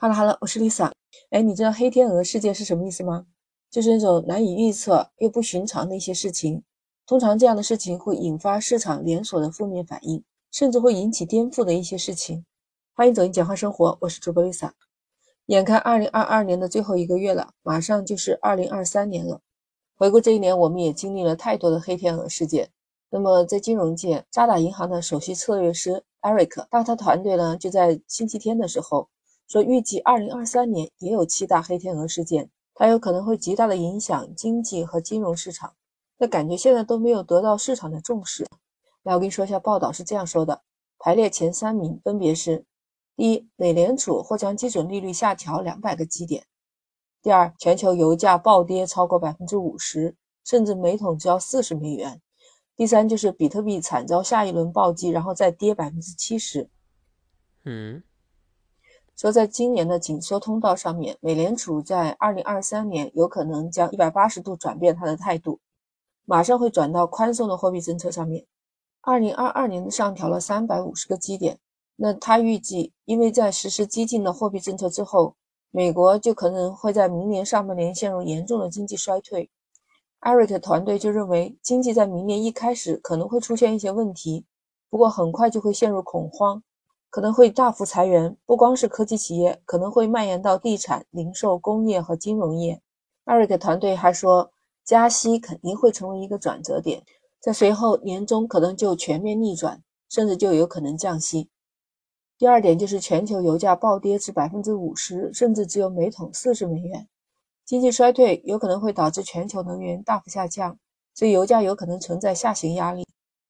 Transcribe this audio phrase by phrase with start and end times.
[0.00, 0.92] 哈喽哈喽，我是 Lisa。
[1.30, 3.26] 哎，你知道黑天鹅事件是什么意思吗？
[3.68, 6.62] 就是那种难以预测又不寻常的一些事情。
[7.04, 10.22] 通常这样的事情会引发市场连锁的负面反应，
[10.52, 12.44] 甚至会引起颠覆的一些事情。
[12.94, 14.70] 欢迎走进简化生活，我是主播 Lisa。
[15.46, 19.40] 眼看2022年的最后一个月了，马上就是2023年了。
[19.96, 22.70] 回顾这一年，我们也经历了太多的黑天鹅事件。
[23.10, 29.08] 那么在金融界，渣打银行的首席策略师 Eric，他他团队呢就在星期天的时候
[29.48, 35.74] 说，预计2023年也有七大黑天鹅事件，它有可能会极大的影响经济和金融市场。
[36.18, 38.46] 那感觉现在都没有得到市场的重视。
[39.04, 40.62] 来，我跟你说一下，报道是这样说的：
[40.98, 42.66] 排列前三名分别是：
[43.16, 46.42] 第一，美联储或将基准利率下调两百个基点；
[47.22, 52.18] 第二，全球油价暴跌超过百分之五十，甚至每桶只要四十美元；
[52.76, 56.68] 第三，就是比特币惨遭下一轮暴击，然后再跌百分之七十。
[57.64, 58.02] 嗯，
[59.18, 65.58] 说在今年的紧缩通道上面，美联储在二零二三年有可能将一百八十度转变它的态度。
[66.24, 68.46] 马上会转到宽松的货币政策上面。
[69.00, 71.58] 二零二二年上调了三百五十个基点。
[71.96, 75.34] 那他预计，因为在实施激进的货币政策之后，
[75.72, 79.50] 美国就可能会在明年上半年陷入严重的经济衰退。
[80.20, 84.44] 艾瑞克团队就认为，经济在明年一开始可能会出现一些问题，
[84.88, 86.62] 不过很快就会陷入恐慌，
[87.10, 88.36] 可能会大幅裁员。
[88.46, 92.80] 不光是科技企业，可能会蔓延到地产、零售、工业和金融业。
[93.24, 94.52] 艾瑞克团队还说。
[94.84, 97.02] 加息肯定会成为一个转折点，
[97.42, 101.50] 在随后年中可能就全面逆转，甚至就有可能降息。
[102.38, 107.06] 第二点就是全球油价暴跌至百分之五十，甚至只有每桶四十美元。
[107.66, 110.78] 经济衰退有可能会导致全球能源大幅下降，
[111.14, 113.06] 所以油价有可能存在下行压力。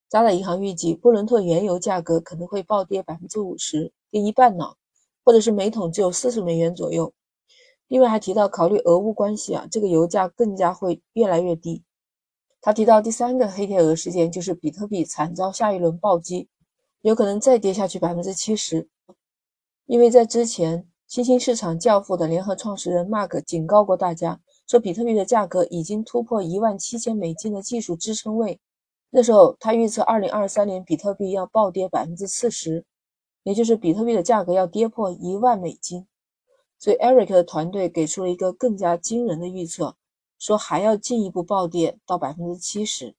[0.08, 4.74] 渣打银行预计布伦特原油价格可能会暴跌百分之五十，跌一半呢，
[5.22, 7.12] 或者是每桶只有四十美元左右。
[7.88, 11.82] 另外还提到，考虑俄乌关系啊，这个油价更加会越来越低。
[12.60, 16.48] 他提到第三个黑天鹅事件就是比特币惨遭下一轮暴击，
[17.02, 18.88] 有可能再跌下去百分之七十。
[19.84, 28.58] 因为在之前，新兴市场教父的联合创始人 Mark 警告过大家，说比特币的价格已经突破一万七千美金的技术支撑位。
[29.10, 32.84] 那时候他预测，二零二三年比特币要暴跌百分之四十，
[33.42, 36.06] 也就是比特币的价格要跌破一万美金。
[36.78, 39.96] 所以，Eric 的团队给出了一个更加惊人的预测，
[40.38, 43.14] 说还要进一步暴跌到百分之七十。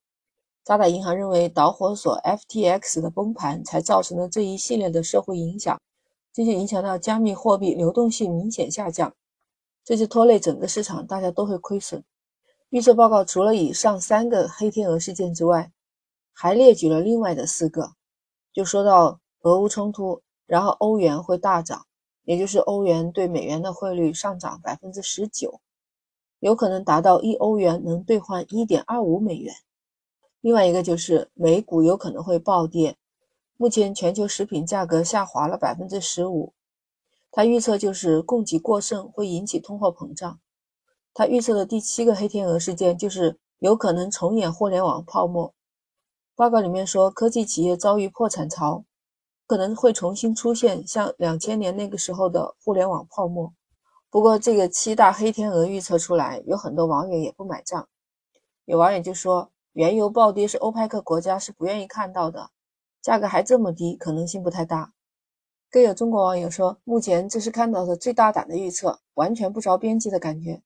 [0.63, 5.81] 渣打银行认为，导火索 FTX 的崩盘才造成了这一系列的社会影响，
[6.31, 9.11] 这就影响到加密货币流动性明显下降，
[9.83, 12.03] 这就拖累整个市场，大家都会亏损。
[12.69, 15.71] 预测报告除了以上三个黑天鹅事件之外，
[16.41, 17.95] 还列举了另外的四个，
[18.53, 21.85] 就说到俄乌冲突，然后欧元会大涨。
[22.23, 25.59] 也就是欧元对美元的汇率上涨百分之十九，
[26.39, 29.53] 有可能达到一欧元能兑换一点二五美元。
[30.39, 32.95] 另外一个就是美股有可能会暴跌。
[33.57, 36.53] 目前全球食品价格下滑了百分之十五，
[37.31, 40.39] 他预测就是供给过剩会引起通货膨胀。
[41.13, 45.53] 他预测的第七个黑天鹅事件就是有可能重演互联网泡沫。
[46.39, 48.85] 报告里面说，科技企业遭遇破产潮。
[49.45, 53.53] 可能会重新出现像两千年那个时候的互联网泡沫。
[54.09, 57.89] 不过，这个七大黑天鹅预测出来，有很多网友也不买账。
[58.63, 62.51] 有网友就说，原油暴跌是欧派克国家是不愿意看到的，
[63.01, 64.93] 价格还这么低，可能性不太大。
[65.69, 70.61] 更有中国网友说，目前这是看到的最大胆的预测，完全不着边际的感觉。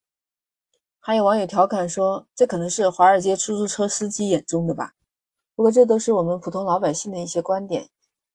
[0.99, 4.93] 还有网友调侃说，这可能是华尔街出租车司机眼中的吧。
[5.55, 7.87] 不过，这都是我们普通老百姓的一些观点。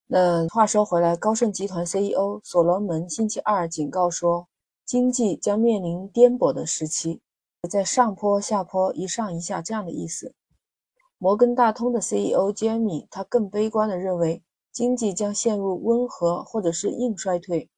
[0.06, 4.46] 那话说回来，高盛集团 CEO 所罗门星期二警告说，
[4.86, 7.20] 经济将面临颠簸的时期，
[7.68, 10.32] 在上坡下坡，一上一下这样的意思。
[11.18, 17.68] 摩根大通的 CEO 杰米他更悲观地认为，经济将陷入温和或者是硬衰退。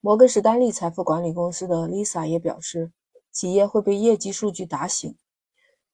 [0.00, 2.90] 摩根士丹利财富管理公司的 Lisa 也表示，
[3.30, 5.14] 企业会被业绩数据打醒。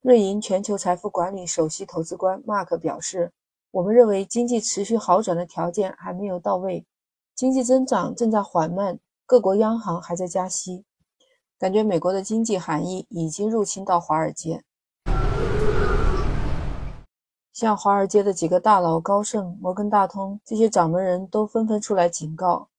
[0.00, 3.32] 瑞银全球财富管理首席投资官 Mark 表示。
[3.70, 6.86] 我们认为经济持续好转的条件还没有到位，
[7.34, 10.86] 经济增长正在缓慢，各国央行还在加息，
[11.58, 14.64] 感觉美国的经济含义已经入侵到华尔街。
[17.52, 22.70] 像华尔街的几个大佬，高盛、摩根大通这些掌门人都纷纷出来警告，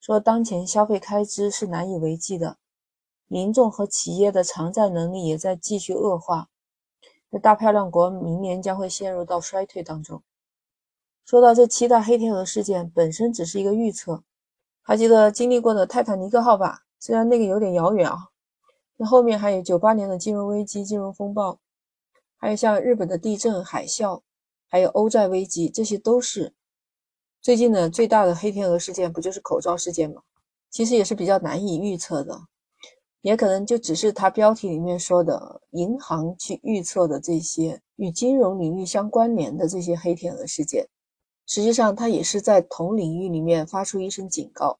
[0.00, 2.56] 说当前消费开支是难以为继的，
[3.26, 6.48] 民众和企业的偿债能力也在继续恶化，
[7.30, 10.22] 这大漂亮国明年将会陷入到衰退当中。
[11.24, 14.24] 说到这七大黑天鹅事件本身只是一个预测，
[14.82, 16.82] 还记得经历过的泰坦尼克号吧？
[16.98, 18.28] 虽然那个有点遥远啊。
[18.96, 21.58] 那后面还有九八年的金融危机、金融风暴，
[22.36, 24.20] 还有像日本的地震、海啸，
[24.68, 26.52] 还有欧债危机，这些都是
[27.40, 30.22] 最近的最大的黑天鹅事件，不就是口罩事件吗？
[30.68, 32.42] 其实也是比较难以预测的，
[33.22, 40.88] 也可能就只是它标题里面说的银行去预测的这些与金融领域相关联的这些黑天鹅事件，
[41.46, 44.78] 实际上它也是在同领域里面发出一声警告，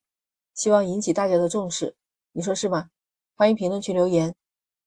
[0.55, 1.95] 希望引起大家的重视，
[2.33, 2.89] 你说是吗？
[3.37, 4.35] 欢迎评论区留言，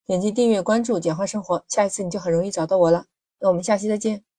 [0.06, 3.06] 点击订阅关注“简化生活”，下一次你就很容易找到我了。
[3.40, 4.33] 那我们下期再见。